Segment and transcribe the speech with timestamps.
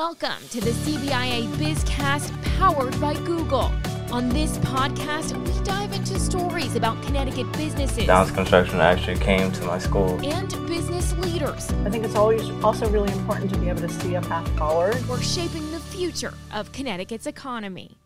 [0.00, 3.70] Welcome to the CBIA Bizcast powered by Google.
[4.10, 8.06] On this podcast, we dive into stories about Connecticut businesses.
[8.06, 10.18] Downes Construction actually came to my school.
[10.24, 11.70] And business leaders.
[11.84, 15.06] I think it's always also really important to be able to see a path forward.
[15.06, 17.98] We're shaping the future of Connecticut's economy.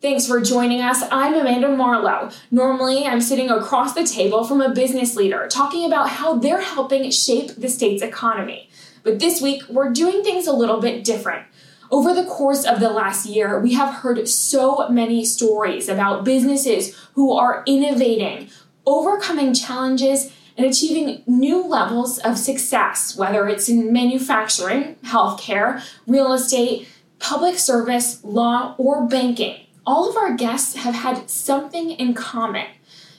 [0.00, 1.02] Thanks for joining us.
[1.12, 2.30] I'm Amanda Marlowe.
[2.50, 7.10] Normally, I'm sitting across the table from a business leader talking about how they're helping
[7.10, 8.69] shape the state's economy.
[9.02, 11.46] But this week, we're doing things a little bit different.
[11.90, 16.96] Over the course of the last year, we have heard so many stories about businesses
[17.14, 18.48] who are innovating,
[18.86, 26.88] overcoming challenges, and achieving new levels of success, whether it's in manufacturing, healthcare, real estate,
[27.18, 32.66] public service, law, or banking all of our guests have had something in common.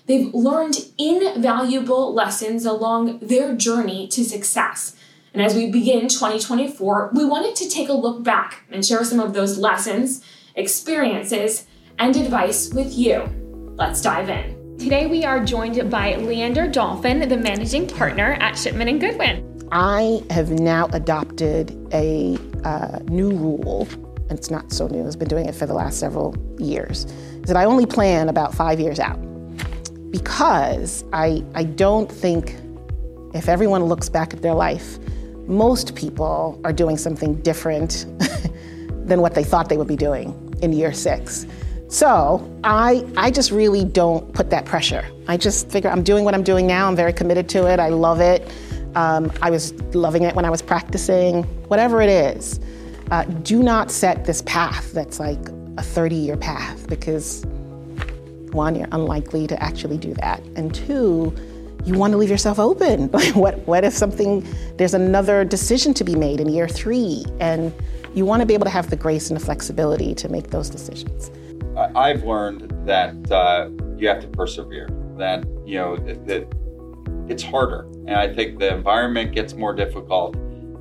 [0.06, 4.96] They've learned invaluable lessons along their journey to success.
[5.34, 9.22] And as we begin 2024, we wanted to take a look back and share some
[9.22, 10.22] of those lessons,
[10.56, 11.66] experiences,
[11.98, 13.24] and advice with you.
[13.78, 14.78] Let's dive in.
[14.78, 19.70] Today we are joined by Leander Dolphin, the managing partner at Shipman and Goodwin.
[19.72, 23.88] I have now adopted a uh, new rule
[24.30, 27.44] And it's not so new, I've been doing it for the last several years, is
[27.44, 29.18] that I only plan about five years out.
[30.12, 32.58] Because I, I don't think
[33.34, 35.00] if everyone looks back at their life,
[35.52, 38.06] most people are doing something different
[39.06, 41.46] than what they thought they would be doing in year six.
[41.88, 45.06] So I, I just really don't put that pressure.
[45.28, 46.88] I just figure I'm doing what I'm doing now.
[46.88, 47.80] I'm very committed to it.
[47.80, 48.50] I love it.
[48.96, 52.60] Um, I was loving it when I was practicing, whatever it is
[53.12, 57.46] uh, do not set this path that's like a 30 year path because
[58.52, 60.42] one, you're unlikely to actually do that.
[60.56, 61.34] And two,
[61.86, 63.08] you want to leave yourself open.
[63.34, 64.46] what, what if something,
[64.78, 67.26] there's another decision to be made in year three?
[67.40, 67.74] And
[68.14, 70.70] you want to be able to have the grace and the flexibility to make those
[70.70, 71.32] decisions.
[71.96, 76.48] I've learned that uh, you have to persevere, that, you know, that, that
[77.30, 77.84] it's harder.
[78.08, 80.36] And I think the environment gets more difficult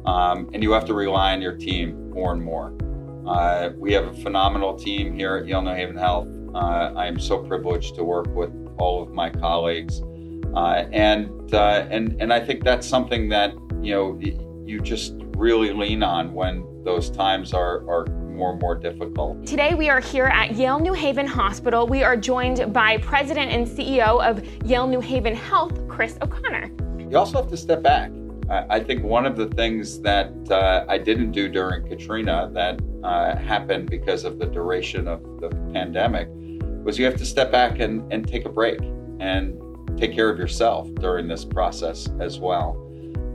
[0.06, 2.74] um, and you have to rely on your team more and more.
[3.26, 6.28] Uh, we have a phenomenal team here at Yale New Haven Health.
[6.54, 10.02] Uh, I am so privileged to work with all of my colleagues,
[10.54, 14.20] uh, and uh, and and I think that's something that you know
[14.64, 19.46] you just really lean on when those times are are more and more difficult.
[19.46, 21.86] Today we are here at Yale New Haven Hospital.
[21.86, 26.70] We are joined by President and CEO of Yale New Haven Health, Chris O'Connor.
[26.98, 28.10] You also have to step back
[28.50, 33.36] I think one of the things that uh, I didn't do during Katrina that uh,
[33.36, 36.28] happened because of the duration of the pandemic
[36.84, 38.80] was you have to step back and, and take a break
[39.20, 39.56] and
[39.96, 42.76] take care of yourself during this process as well.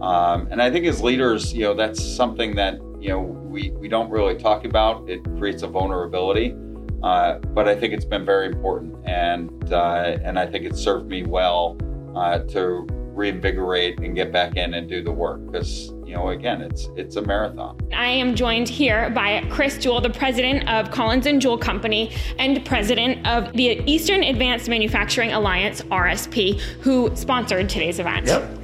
[0.02, 3.88] Um, and I think as leaders, you know, that's something that, you know, we, we
[3.88, 5.10] don't really talk about.
[5.10, 6.56] It creates a vulnerability.
[7.04, 11.08] Uh, but I think it's been very important, and uh, and I think it served
[11.08, 11.78] me well
[12.16, 15.46] uh, to reinvigorate and get back in and do the work.
[15.46, 17.78] Because you know again it's it's a marathon.
[17.94, 22.64] I am joined here by chris jewell the president of collins and jewell company and
[22.66, 28.28] president of the eastern advanced manufacturing alliance rsp who sponsored today's event.
[28.28, 28.60] Yep.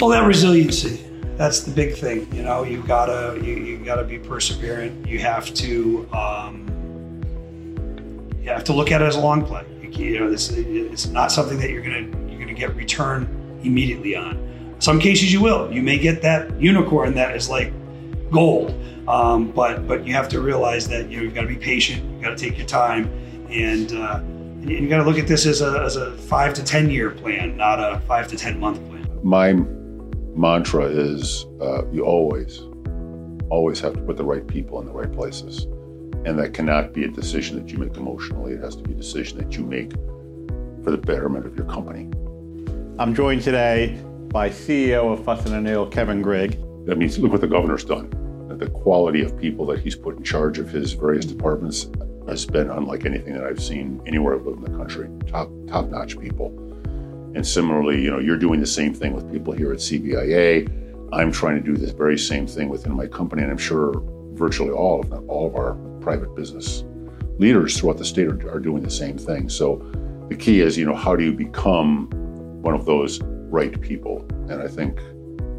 [0.00, 1.04] Well that resiliency
[1.36, 5.06] that's the big thing you know you've got to you, you got to be perseverant.
[5.06, 6.70] You have to um,
[8.40, 9.64] you have to look at it as a long play.
[9.82, 14.14] You, you know this it's not something that you're gonna you're gonna get return immediately
[14.16, 14.76] on.
[14.78, 15.72] Some cases you will.
[15.72, 17.72] You may get that unicorn that is like
[18.30, 18.74] gold,
[19.08, 22.02] um, but but you have to realize that you know you've got to be patient.
[22.10, 23.08] You've got to take your time,
[23.48, 24.20] and uh,
[24.60, 27.56] you got to look at this as a as a five to ten year plan,
[27.56, 29.08] not a five to ten month plan.
[29.22, 29.54] My
[30.36, 32.60] mantra is uh, you always
[33.50, 35.64] always have to put the right people in the right places,
[36.26, 38.52] and that cannot be a decision that you make emotionally.
[38.54, 39.92] It has to be a decision that you make
[40.82, 42.10] for the betterment of your company.
[42.96, 46.52] I'm joined today by CEO of Fuss and O'Neill, Kevin Grigg.
[46.86, 48.08] That means look what the governor's done.
[48.56, 51.90] The quality of people that he's put in charge of his various departments
[52.28, 55.08] has been unlike anything that I've seen anywhere I've lived in the country.
[55.26, 56.56] Top top notch people.
[57.34, 61.10] And similarly, you know, you're doing the same thing with people here at CBIA.
[61.12, 64.04] I'm trying to do this very same thing within my company, and I'm sure
[64.34, 66.84] virtually all, if not all, of our private business
[67.38, 69.48] leaders throughout the state are, are doing the same thing.
[69.48, 69.78] So
[70.28, 72.08] the key is, you know, how do you become
[72.64, 74.26] one of those right people.
[74.48, 74.98] And I think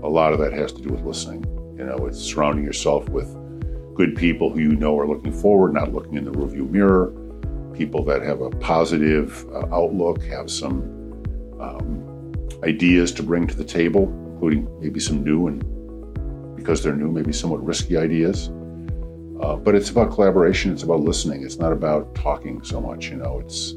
[0.04, 1.44] a lot of that has to do with listening.
[1.78, 3.28] You know, it's surrounding yourself with
[3.94, 7.14] good people who you know are looking forward, not looking in the rearview mirror,
[7.74, 10.82] people that have a positive uh, outlook, have some
[11.60, 14.04] um, ideas to bring to the table,
[14.34, 15.64] including maybe some new and
[16.56, 18.50] because they're new, maybe somewhat risky ideas.
[19.42, 20.72] Uh, but it's about collaboration.
[20.72, 21.44] It's about listening.
[21.44, 23.10] It's not about talking so much.
[23.10, 23.76] You know, it's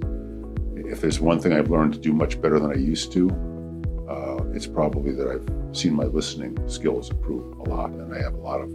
[0.90, 3.28] if there's one thing I've learned to do much better than I used to,
[4.08, 8.34] uh, it's probably that I've seen my listening skills improve a lot, and I have
[8.34, 8.74] a lot of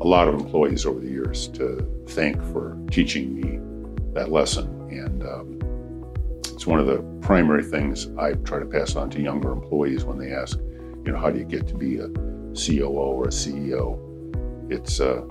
[0.00, 3.60] a lot of employees over the years to thank for teaching me
[4.14, 4.66] that lesson.
[4.90, 5.58] And um,
[6.38, 10.18] it's one of the primary things I try to pass on to younger employees when
[10.18, 12.08] they ask, you know, how do you get to be a
[12.54, 13.98] COO or a CEO?
[14.72, 15.22] It's uh,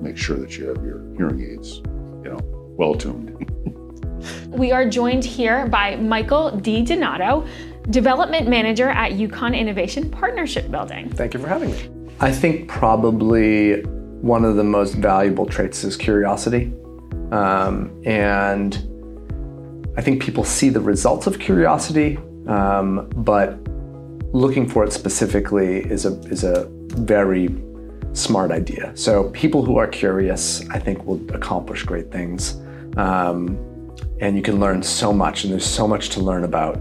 [0.00, 1.82] make sure that you have your hearing aids,
[2.24, 2.40] you know,
[2.78, 3.50] well tuned.
[4.54, 6.82] we are joined here by Michael D.
[6.82, 7.46] Donato,
[7.90, 11.10] Development Manager at UConn Innovation Partnership Building.
[11.10, 11.90] Thank you for having me.
[12.20, 16.72] I think probably one of the most valuable traits is curiosity.
[17.32, 18.76] Um, and
[19.96, 23.58] I think people see the results of curiosity, um, but
[24.32, 27.48] looking for it specifically is a, is a very
[28.12, 28.92] smart idea.
[28.96, 32.60] So people who are curious, I think, will accomplish great things.
[32.96, 33.58] Um,
[34.20, 36.76] and you can learn so much, and there's so much to learn about.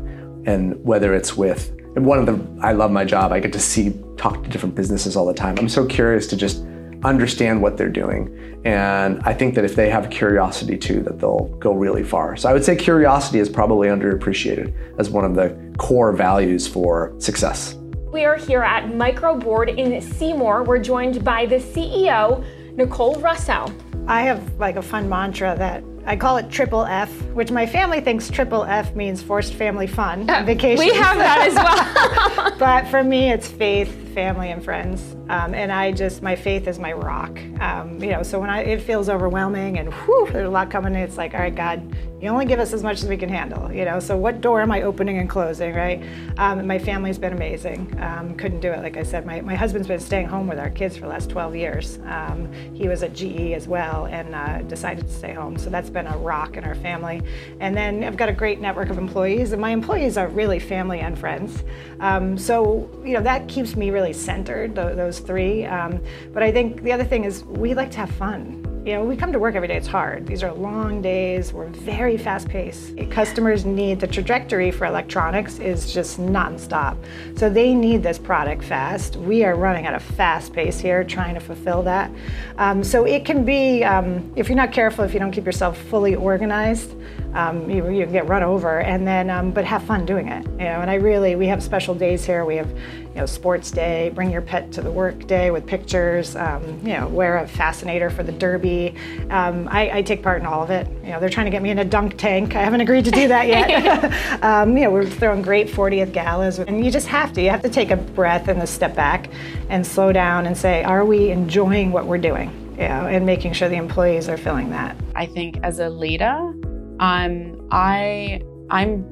[0.45, 3.31] And whether it's with, and one of the, I love my job.
[3.31, 5.57] I get to see, talk to different businesses all the time.
[5.60, 6.65] I'm so curious to just
[7.04, 8.62] understand what they're doing.
[8.65, 12.36] And I think that if they have curiosity too, that they'll go really far.
[12.38, 17.13] So I would say curiosity is probably underappreciated as one of the core values for
[17.19, 17.75] success.
[18.12, 20.63] We are here at Microboard in Seymour.
[20.63, 22.45] We're joined by the CEO,
[22.75, 23.65] Nicole Russo.
[24.07, 28.02] I have like a fun mantra that I call it triple F, which my family
[28.02, 30.86] thinks triple F means forced family fun uh, vacation.
[30.86, 31.56] We have that as
[32.50, 32.56] well.
[32.60, 35.16] but for me, it's faith, family, and friends.
[35.30, 37.40] Um, and I just, my faith is my rock.
[37.62, 40.94] Um, you know, so when I, it feels overwhelming and whew, there's a lot coming,
[40.94, 43.30] in, it's like, all right, God, you only give us as much as we can
[43.30, 44.00] handle, you know.
[44.00, 46.04] So what door am I opening and closing, right?
[46.38, 47.94] Um, my family's been amazing.
[48.02, 49.26] Um, couldn't do it, like I said.
[49.26, 52.00] My, my husband's been staying home with our kids for the last 12 years.
[52.06, 55.58] Um, he was at GE as well and uh, decided to stay home.
[55.58, 57.22] So that's been a rock in our family.
[57.60, 61.00] And then I've got a great network of employees, and my employees are really family
[61.00, 61.63] and friends.
[62.00, 64.75] Um, so you know that keeps me really centered.
[64.75, 65.66] Those three.
[65.66, 66.01] Um,
[66.34, 68.62] but I think the other thing is we like to have fun.
[68.86, 70.28] You know, we come to work every day, it's hard.
[70.28, 72.98] These are long days, we're very fast paced.
[73.10, 76.98] Customers need the trajectory for electronics is just nonstop.
[77.38, 79.16] So they need this product fast.
[79.16, 82.12] We are running at a fast pace here, trying to fulfill that.
[82.58, 85.78] Um, so it can be, um, if you're not careful, if you don't keep yourself
[85.84, 86.94] fully organized,
[87.34, 90.46] um, you, you get run over, and then, um, but have fun doing it.
[90.46, 92.46] You know, and I really, we have special days here.
[92.46, 96.36] We have, you know, sports day, bring your pet to the work day with pictures.
[96.36, 98.96] Um, you know, wear a fascinator for the derby.
[99.30, 100.88] Um, I, I, take part in all of it.
[101.04, 102.56] You know, they're trying to get me in a dunk tank.
[102.56, 104.14] I haven't agreed to do that yet.
[104.44, 107.42] um, you know, we're throwing great 40th galas, and you just have to.
[107.42, 109.30] You have to take a breath and a step back,
[109.70, 112.52] and slow down and say, are we enjoying what we're doing?
[112.74, 114.98] You know, and making sure the employees are feeling that.
[115.16, 116.54] I think as a leader,
[117.00, 119.10] um, I I'm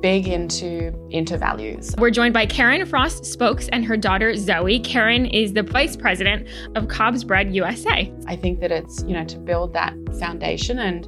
[0.00, 1.94] big into into values.
[1.98, 4.80] We're joined by Karen Frost Spokes and her daughter Zoe.
[4.80, 6.46] Karen is the vice president
[6.76, 8.12] of COBS Bread USA.
[8.26, 11.06] I think that it's you know to build that foundation, and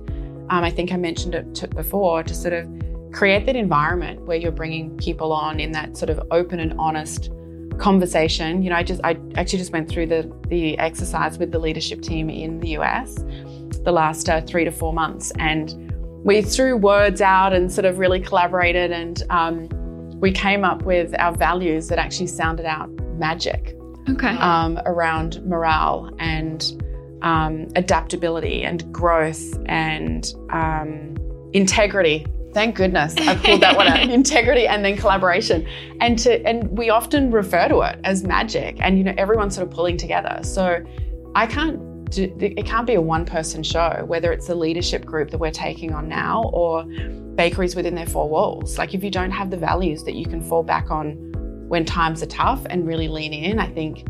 [0.50, 2.68] um, I think I mentioned it before to sort of
[3.12, 7.30] create that environment where you're bringing people on in that sort of open and honest
[7.78, 8.62] conversation.
[8.62, 12.02] You know, I just I actually just went through the the exercise with the leadership
[12.02, 13.16] team in the US
[13.84, 15.89] the last uh, three to four months and
[16.22, 19.68] we threw words out and sort of really collaborated and um,
[20.20, 23.76] we came up with our values that actually sounded out magic
[24.08, 24.36] okay.
[24.36, 26.82] um, around morale and
[27.22, 31.16] um, adaptability and growth and um,
[31.52, 32.26] integrity.
[32.52, 34.00] Thank goodness i pulled that one out.
[34.10, 35.66] Integrity and then collaboration.
[36.00, 39.68] And to and we often refer to it as magic and you know everyone's sort
[39.68, 40.40] of pulling together.
[40.42, 40.82] So
[41.36, 41.78] i can't
[42.18, 45.92] it can't be a one person show, whether it's the leadership group that we're taking
[45.92, 46.84] on now or
[47.34, 48.78] bakeries within their four walls.
[48.78, 51.12] Like, if you don't have the values that you can fall back on
[51.68, 54.08] when times are tough and really lean in, I think,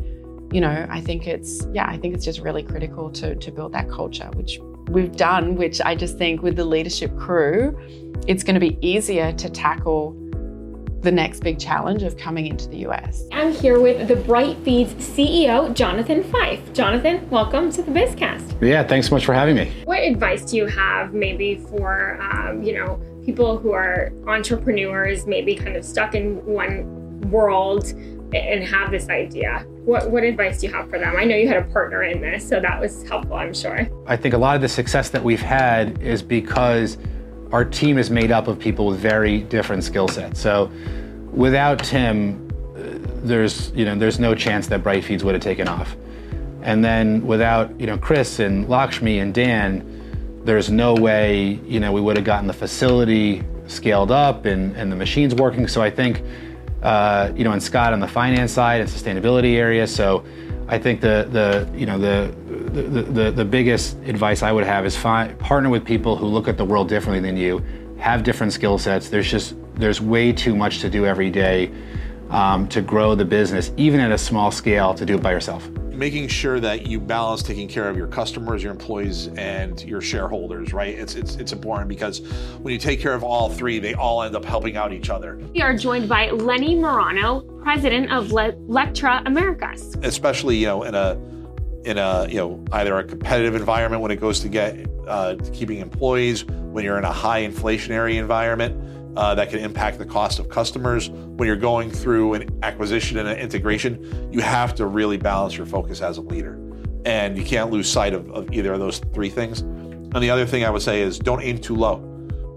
[0.53, 3.73] you know, I think it's, yeah, I think it's just really critical to, to build
[3.73, 7.79] that culture, which we've done, which I just think with the leadership crew,
[8.27, 10.17] it's going to be easier to tackle
[11.03, 13.25] the next big challenge of coming into the US.
[13.33, 16.73] I'm here with the Bright Feeds CEO, Jonathan Fife.
[16.75, 18.61] Jonathan, welcome to the Bizcast.
[18.61, 19.73] Yeah, thanks so much for having me.
[19.85, 25.55] What advice do you have maybe for, um, you know, people who are entrepreneurs, maybe
[25.55, 27.87] kind of stuck in one world
[28.35, 29.65] and have this idea?
[29.87, 31.17] What, what advice do you have for them?
[31.17, 33.89] I know you had a partner in this, so that was helpful, I'm sure.
[34.07, 36.99] I think a lot of the success that we've had is because
[37.53, 40.41] our team is made up of people with very different skill sets.
[40.41, 40.71] So
[41.33, 42.49] without Tim,
[43.23, 45.97] there's you know there's no chance that Bright Feeds would have taken off.
[46.63, 51.93] And then without you know Chris and Lakshmi and Dan, there's no way you know
[51.93, 55.69] we would have gotten the facility scaled up and, and the machines working.
[55.69, 56.23] So I think
[56.83, 59.87] uh, you know and Scott on the finance side and sustainability area.
[59.87, 60.25] So
[60.71, 62.33] I think the the you know the
[62.71, 66.47] the, the, the biggest advice I would have is find, partner with people who look
[66.47, 67.61] at the world differently than you,
[67.99, 69.09] have different skill sets.
[69.09, 71.73] There's just there's way too much to do every day
[72.31, 75.69] um, to grow the business, even at a small scale, to do it by yourself.
[76.01, 80.73] Making sure that you balance taking care of your customers, your employees, and your shareholders,
[80.73, 80.99] right?
[80.99, 82.21] It's, it's, it's important because
[82.63, 85.39] when you take care of all three, they all end up helping out each other.
[85.53, 89.95] We are joined by Lenny Morano, president of Le- Lectra Americas.
[90.03, 91.21] Especially, you know, in a
[91.85, 95.51] in a you know either a competitive environment when it goes to get uh, to
[95.51, 98.75] keeping employees, when you're in a high inflationary environment,
[99.17, 101.11] uh, that can impact the cost of customers.
[101.11, 105.67] When you're going through an acquisition and an integration, you have to really balance your
[105.67, 106.59] focus as a leader.
[107.05, 109.61] And you can't lose sight of, of either of those three things.
[109.61, 111.99] And the other thing I would say is don't aim too low,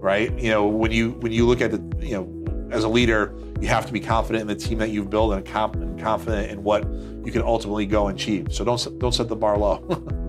[0.00, 0.36] right?
[0.38, 3.68] You know, when you when you look at the, you know, as a leader, you
[3.68, 6.62] have to be confident in the team that you've built and, comp- and confident in
[6.62, 6.84] what
[7.24, 8.48] you can ultimately go and achieve.
[8.50, 9.78] So don't don't set the bar low.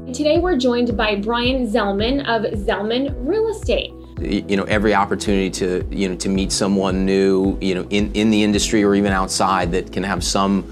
[0.13, 5.86] Today we're joined by Brian Zellman of Zellman Real Estate you know every opportunity to
[5.91, 9.72] you know to meet someone new you know in, in the industry or even outside
[9.72, 10.63] that can have some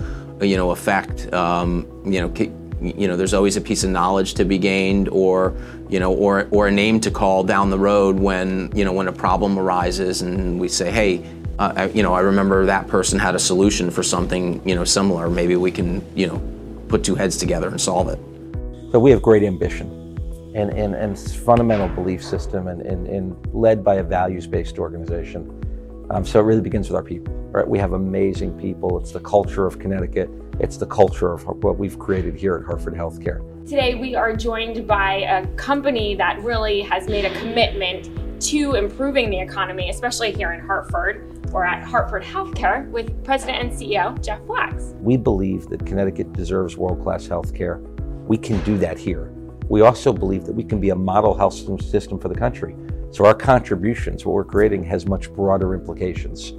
[0.41, 2.33] you know effect um, you know
[2.81, 5.55] you know there's always a piece of knowledge to be gained or
[5.89, 9.07] you know or or a name to call down the road when you know when
[9.07, 11.25] a problem arises and we say hey
[11.59, 15.29] uh, you know I remember that person had a solution for something you know similar
[15.29, 16.41] maybe we can you know
[16.87, 18.19] put two heads together and solve it
[18.91, 20.02] so we have great ambition
[20.55, 25.59] and, and, and fundamental belief system and, and, and led by a values-based organization.
[26.09, 27.33] Um, so it really begins with our people.
[27.51, 27.67] Right?
[27.67, 28.99] We have amazing people.
[28.99, 30.29] It's the culture of Connecticut.
[30.59, 33.41] It's the culture of what we've created here at Hartford Healthcare.
[33.67, 38.09] Today we are joined by a company that really has made a commitment
[38.41, 41.29] to improving the economy, especially here in Hartford.
[41.51, 44.93] We're at Hartford Healthcare with President and CEO Jeff Flaks.
[44.99, 47.81] We believe that Connecticut deserves world-class healthcare.
[48.27, 49.31] We can do that here
[49.69, 52.75] we also believe that we can be a model health system for the country.
[53.11, 56.53] So our contributions, what we're creating, has much broader implications.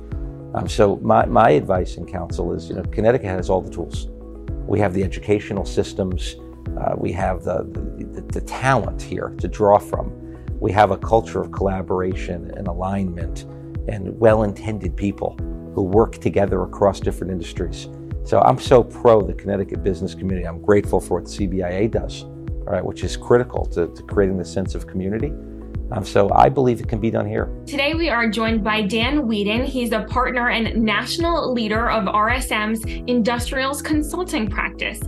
[0.55, 4.09] Um, so my, my advice and counsel is, you know, Connecticut has all the tools.
[4.67, 6.37] We have the educational systems.
[6.79, 7.65] Uh, we have the,
[8.13, 10.13] the, the talent here to draw from.
[10.61, 13.43] We have a culture of collaboration and alignment
[13.89, 15.37] and well-intended people
[15.75, 17.89] who work together across different industries.
[18.23, 20.47] So I'm so pro the Connecticut business community.
[20.47, 22.25] I'm grateful for what CBIA does
[22.65, 25.33] right, which is critical to, to creating the sense of community.
[25.93, 27.51] Um, so I believe it can be done here.
[27.67, 29.65] Today we are joined by Dan Whedon.
[29.65, 35.01] He's a partner and national leader of RSM's Industrials Consulting Practice.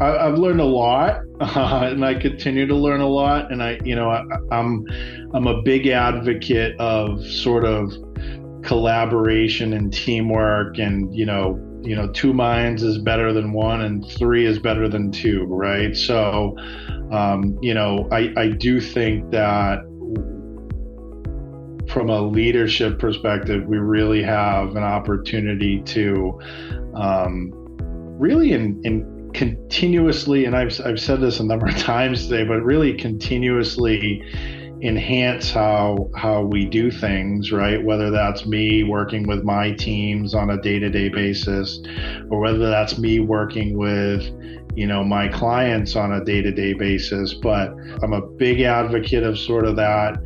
[0.00, 3.50] I, have learned a lot, uh, and I continue to learn a lot.
[3.50, 4.84] And I, you know, I, I'm
[5.32, 7.92] I'm a big advocate of sort of
[8.62, 14.06] collaboration and teamwork, and you know, you know, two minds is better than one, and
[14.18, 15.96] three is better than two, right?
[15.96, 16.56] So
[17.10, 19.80] um, you know, I, I do think that
[21.88, 26.40] from a leadership perspective, we really have an opportunity to
[26.94, 27.52] um,
[28.18, 32.62] really in, in continuously, and I've, I've said this a number of times today, but
[32.62, 34.22] really continuously
[34.82, 37.82] enhance how how we do things right?
[37.82, 41.80] Whether that's me working with my teams on a day-to-day basis
[42.30, 44.22] or whether that's me working with
[44.76, 49.64] you know my clients on a day-to-day basis but i'm a big advocate of sort
[49.64, 50.16] of that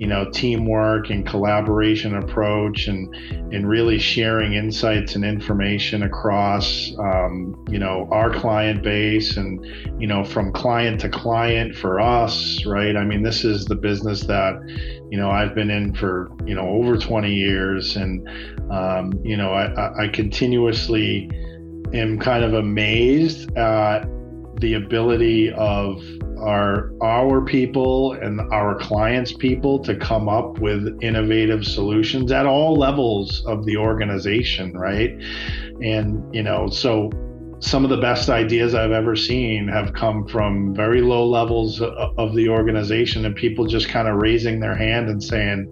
[0.00, 3.14] you know teamwork and collaboration approach and
[3.52, 9.62] and really sharing insights and information across um, you know our client base and
[10.00, 12.96] you know from client to client for us right?
[12.96, 14.54] I mean this is the business that
[15.10, 18.26] you know i've been in for you know over 20 years and
[18.72, 21.28] um, you know I, I continuously
[21.92, 24.04] am kind of amazed at
[24.60, 26.02] the ability of
[26.38, 32.74] our our people and our clients people to come up with innovative solutions at all
[32.74, 35.12] levels of the organization right
[35.82, 37.10] and you know so
[37.60, 42.34] some of the best ideas I've ever seen have come from very low levels of
[42.34, 45.68] the organization and people just kind of raising their hand and saying,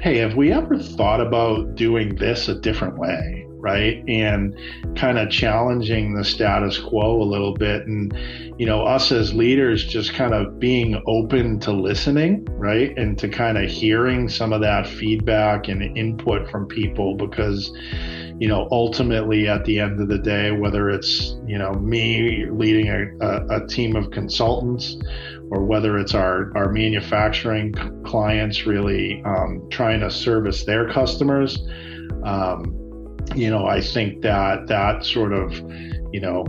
[0.00, 3.43] Hey, have we ever thought about doing this a different way?
[3.64, 4.04] Right?
[4.06, 4.54] And
[4.94, 7.86] kind of challenging the status quo a little bit.
[7.86, 8.14] And,
[8.58, 12.96] you know, us as leaders just kind of being open to listening, right?
[12.98, 17.72] And to kind of hearing some of that feedback and input from people because,
[18.38, 22.88] you know, ultimately at the end of the day, whether it's, you know, me leading
[22.88, 24.98] a, a, a team of consultants
[25.50, 27.72] or whether it's our, our manufacturing
[28.04, 31.66] clients really um, trying to service their customers,
[32.24, 32.83] um,
[33.34, 35.52] you know, I think that that sort of,
[36.12, 36.44] you know,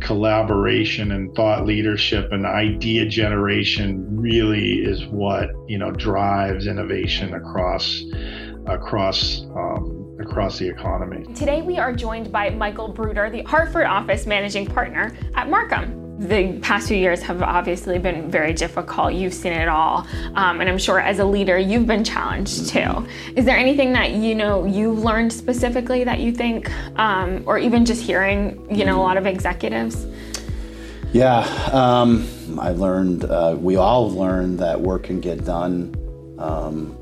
[0.00, 8.04] collaboration and thought leadership and idea generation really is what you know drives innovation across
[8.66, 11.24] across um, across the economy.
[11.34, 16.58] Today we are joined by Michael Bruder, the Hartford office managing partner at Marcum the
[16.58, 19.14] past few years have obviously been very difficult.
[19.14, 23.06] You've seen it all, um, and I'm sure as a leader you've been challenged too.
[23.36, 27.84] Is there anything that you know you've learned specifically that you think, um, or even
[27.84, 30.06] just hearing, you know, a lot of executives?
[31.12, 31.38] Yeah,
[31.72, 33.24] um, I learned.
[33.24, 35.94] Uh, we all learned that work can get done
[36.38, 36.98] um,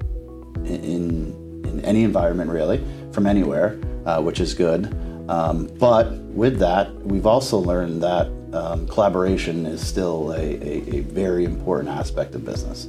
[0.66, 4.94] in in any environment, really, from anywhere, uh, which is good.
[5.28, 11.00] Um, but with that, we've also learned that um, collaboration is still a, a, a,
[11.00, 12.88] very important aspect of business.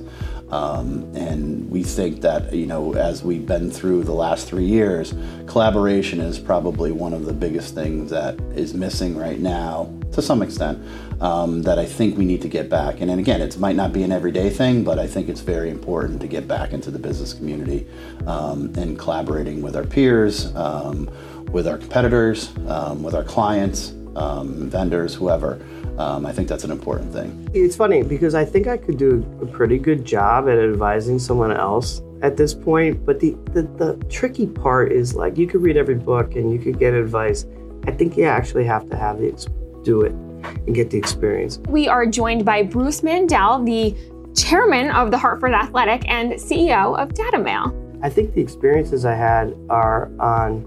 [0.49, 5.13] Um, and we think that, you know, as we've been through the last three years,
[5.45, 10.41] collaboration is probably one of the biggest things that is missing right now, to some
[10.41, 10.81] extent,
[11.19, 13.01] um, that I think we need to get back.
[13.01, 15.69] And, and again, it might not be an everyday thing, but I think it's very
[15.69, 17.85] important to get back into the business community
[18.25, 21.09] um, and collaborating with our peers, um,
[21.51, 25.59] with our competitors, um, with our clients, um, vendors, whoever.
[25.97, 27.49] Um, I think that's an important thing.
[27.53, 31.51] It's funny because I think I could do a pretty good job at advising someone
[31.51, 35.77] else at this point, but the, the, the tricky part is like you could read
[35.77, 37.45] every book and you could get advice.
[37.85, 39.49] I think you actually have to have the
[39.83, 41.59] do it and get the experience.
[41.67, 43.95] We are joined by Bruce Mandell, the
[44.39, 47.73] chairman of the Hartford Athletic and CEO of DataMail.
[48.03, 50.61] I think the experiences I had are on,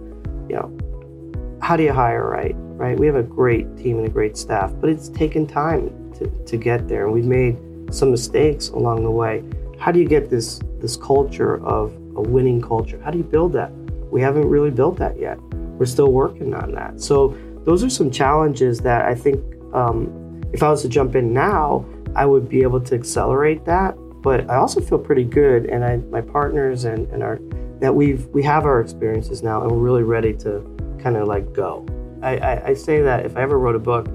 [0.49, 2.57] you know, how do you hire right?
[2.81, 2.99] Right?
[2.99, 6.57] We have a great team and a great staff, but it's taken time to, to
[6.57, 7.59] get there, and we've made
[7.93, 9.45] some mistakes along the way.
[9.79, 12.99] How do you get this this culture of a winning culture?
[13.05, 13.71] How do you build that?
[14.11, 15.39] We haven't really built that yet.
[15.79, 17.03] We're still working on that.
[17.03, 21.35] So those are some challenges that I think um, if I was to jump in
[21.35, 21.85] now,
[22.17, 23.95] I would be able to accelerate that.
[24.23, 27.39] But I also feel pretty good, and I, my partners and, and our
[27.81, 30.65] that we've we have our experiences now, and we're really ready to
[31.03, 31.85] kind of like go.
[32.23, 34.09] I, I, I say that if I ever wrote a book,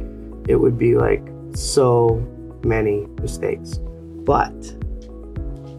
[0.47, 2.25] it would be like so
[2.63, 3.79] many mistakes.
[4.23, 4.59] But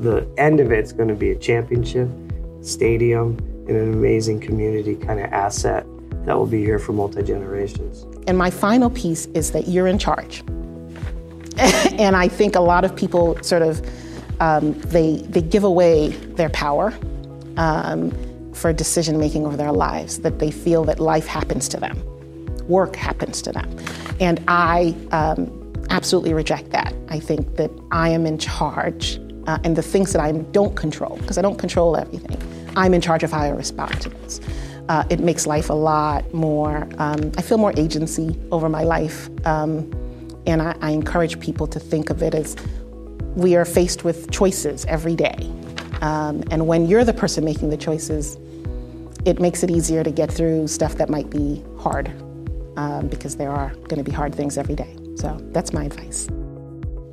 [0.00, 2.08] the end of it's going to be a championship,
[2.62, 5.86] stadium, and an amazing community kind of asset
[6.24, 8.04] that will be here for multi generations.
[8.26, 10.42] And my final piece is that you're in charge.
[11.58, 13.80] and I think a lot of people sort of
[14.40, 16.92] um, they they give away their power.
[17.56, 18.12] Um,
[18.56, 21.96] for decision making over their lives, that they feel that life happens to them,
[22.68, 23.76] work happens to them.
[24.20, 26.94] And I um, absolutely reject that.
[27.08, 31.16] I think that I am in charge, uh, and the things that I don't control,
[31.16, 32.40] because I don't control everything,
[32.76, 34.40] I'm in charge of how I respond to those.
[34.88, 39.28] Uh, it makes life a lot more, um, I feel more agency over my life.
[39.46, 39.90] Um,
[40.46, 42.56] and I, I encourage people to think of it as
[43.34, 45.36] we are faced with choices every day.
[46.02, 48.38] Um, and when you're the person making the choices,
[49.24, 52.12] it makes it easier to get through stuff that might be hard
[52.76, 54.96] um, because there are going to be hard things every day.
[55.16, 56.28] So that's my advice.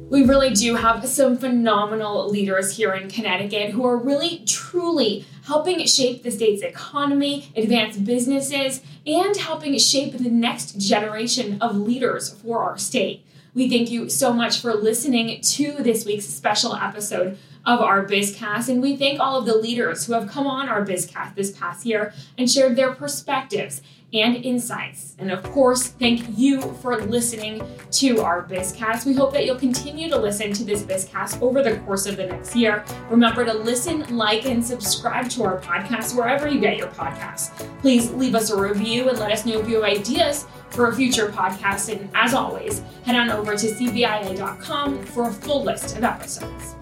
[0.09, 5.83] We really do have some phenomenal leaders here in Connecticut who are really truly helping
[5.87, 12.63] shape the state's economy, advance businesses, and helping shape the next generation of leaders for
[12.63, 13.25] our state.
[13.55, 18.69] We thank you so much for listening to this week's special episode of our BizCast.
[18.69, 21.85] And we thank all of the leaders who have come on our BizCast this past
[21.85, 23.81] year and shared their perspectives
[24.13, 25.15] and insights.
[25.17, 29.05] And of course, thank you for listening to our BizCast.
[29.05, 32.27] We hope that you'll continue to listen to this BizCast over the course of the
[32.27, 32.85] next year.
[33.09, 37.49] Remember to listen, like, and subscribe to our podcast wherever you get your podcasts.
[37.81, 40.95] Please leave us a review and let us know if you have ideas for a
[40.95, 41.91] future podcast.
[41.91, 46.75] And as always, head on over to cbia.com for a full list of episodes.